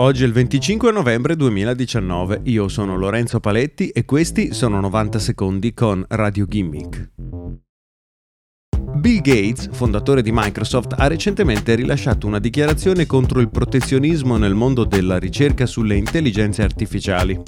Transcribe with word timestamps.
Oggi 0.00 0.22
è 0.22 0.26
il 0.26 0.32
25 0.32 0.92
novembre 0.92 1.36
2019, 1.36 2.40
io 2.44 2.68
sono 2.68 2.96
Lorenzo 2.96 3.38
Paletti 3.38 3.90
e 3.90 4.06
questi 4.06 4.54
sono 4.54 4.80
90 4.80 5.18
secondi 5.18 5.74
con 5.74 6.02
Radio 6.08 6.46
Gimmick. 6.46 7.10
Bill 8.94 9.20
Gates, 9.20 9.68
fondatore 9.72 10.22
di 10.22 10.30
Microsoft, 10.32 10.94
ha 10.96 11.06
recentemente 11.06 11.74
rilasciato 11.74 12.26
una 12.26 12.38
dichiarazione 12.38 13.04
contro 13.04 13.40
il 13.40 13.50
protezionismo 13.50 14.38
nel 14.38 14.54
mondo 14.54 14.84
della 14.84 15.18
ricerca 15.18 15.66
sulle 15.66 15.96
intelligenze 15.96 16.62
artificiali. 16.62 17.38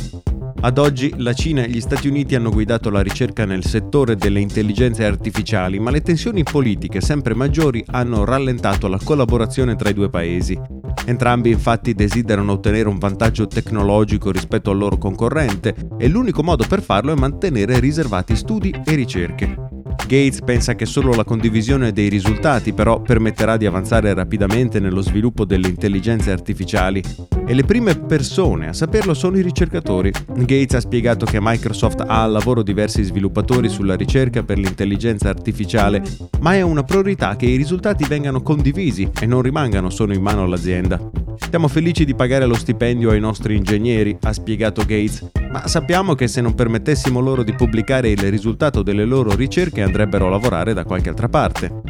Ad 0.61 0.77
oggi 0.77 1.11
la 1.17 1.33
Cina 1.33 1.63
e 1.63 1.71
gli 1.71 1.81
Stati 1.81 2.07
Uniti 2.07 2.35
hanno 2.35 2.51
guidato 2.51 2.91
la 2.91 3.01
ricerca 3.01 3.47
nel 3.47 3.65
settore 3.65 4.15
delle 4.15 4.41
intelligenze 4.41 5.07
artificiali, 5.07 5.79
ma 5.79 5.91
le 5.91 6.03
tensioni 6.03 6.43
politiche 6.43 7.01
sempre 7.01 7.35
maggiori 7.35 7.83
hanno 7.87 8.27
rallentato 8.27 8.89
la 8.89 9.01
collaborazione 9.03 9.75
tra 9.75 9.89
i 9.89 9.95
due 9.95 10.11
paesi. 10.11 10.72
Entrambi 11.05 11.51
infatti 11.51 11.95
desiderano 11.95 12.53
ottenere 12.53 12.89
un 12.89 12.99
vantaggio 12.99 13.47
tecnologico 13.47 14.31
rispetto 14.31 14.71
al 14.71 14.79
loro 14.79 14.99
concorrente 14.99 15.75
e 15.99 16.09
l'unico 16.09 16.43
modo 16.43 16.65
per 16.69 16.83
farlo 16.83 17.13
è 17.13 17.17
mantenere 17.17 17.81
riservati 17.81 18.37
studi 18.37 18.75
e 18.85 18.95
ricerche. 18.95 19.72
Gates 20.13 20.41
pensa 20.45 20.75
che 20.75 20.85
solo 20.85 21.15
la 21.15 21.25
condivisione 21.25 21.91
dei 21.91 22.11
risultati 22.11 22.75
però 22.75 23.01
permetterà 23.01 23.57
di 23.57 23.65
avanzare 23.65 24.13
rapidamente 24.13 24.79
nello 24.79 25.01
sviluppo 25.01 25.47
delle 25.47 25.69
intelligenze 25.69 26.31
artificiali 26.31 27.03
e 27.47 27.55
le 27.55 27.65
prime 27.65 27.97
persone 27.97 28.69
a 28.69 28.75
saperlo 28.75 29.15
sono 29.15 29.39
i 29.39 29.43
ricercatori. 29.43 30.13
Gates 30.37 30.75
ha 30.75 30.81
spiegato 30.81 31.25
che 31.25 31.39
Microsoft 31.41 32.01
ha 32.01 32.25
al 32.25 32.33
lavoro 32.33 32.63
diversi 32.63 33.03
sviluppatori 33.03 33.71
sulla 33.71 33.95
ricerca 33.95 34.43
per 34.43 34.59
l'intelligenza 34.59 35.31
artificiale, 35.31 36.03
ma 36.41 36.57
è 36.57 36.61
una 36.61 36.83
priorità 36.83 37.35
che 37.37 37.47
i 37.47 37.57
risultati 37.57 38.05
vengano 38.07 38.43
condivisi 38.43 39.11
e 39.19 39.25
non 39.25 39.41
rimangano 39.41 39.89
solo 39.89 40.13
in 40.13 40.21
mano 40.21 40.43
all'azienda. 40.43 41.22
Siamo 41.37 41.69
felici 41.69 42.05
di 42.05 42.15
pagare 42.15 42.47
lo 42.47 42.55
stipendio 42.55 43.11
ai 43.11 43.21
nostri 43.21 43.57
ingegneri, 43.57 44.17
ha 44.23 44.33
spiegato 44.33 44.83
Gates, 44.83 45.31
ma 45.51 45.67
sappiamo 45.67 46.15
che 46.15 46.29
se 46.29 46.41
non 46.41 46.55
permettessimo 46.55 47.21
loro 47.21 47.43
di 47.43 47.53
pubblicare 47.53 48.11
il 48.11 48.31
risultato 48.31 48.83
delle 48.83 49.05
loro 49.05 49.35
ricerche 49.35 49.83
andrebbero 49.83 50.27
a 50.27 50.31
lavorare 50.31 50.73
da 50.73 50.85
qualche 50.85 51.09
altra 51.09 51.29
parte. 51.29 51.81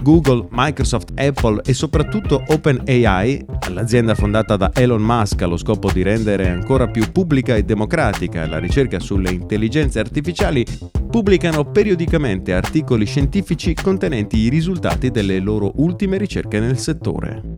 Google, 0.00 0.46
Microsoft, 0.50 1.12
Apple 1.16 1.60
e 1.64 1.74
soprattutto 1.74 2.42
OpenAI, 2.46 3.44
l'azienda 3.70 4.14
fondata 4.14 4.56
da 4.56 4.70
Elon 4.72 5.02
Musk 5.02 5.42
allo 5.42 5.56
scopo 5.56 5.90
di 5.92 6.02
rendere 6.02 6.48
ancora 6.48 6.86
più 6.88 7.10
pubblica 7.12 7.56
e 7.56 7.62
democratica 7.62 8.46
la 8.46 8.58
ricerca 8.58 9.00
sulle 9.00 9.30
intelligenze 9.30 9.98
artificiali, 9.98 10.64
pubblicano 11.10 11.70
periodicamente 11.70 12.54
articoli 12.54 13.04
scientifici 13.04 13.74
contenenti 13.74 14.38
i 14.38 14.48
risultati 14.48 15.10
delle 15.10 15.40
loro 15.40 15.72
ultime 15.76 16.16
ricerche 16.16 16.60
nel 16.60 16.78
settore. 16.78 17.57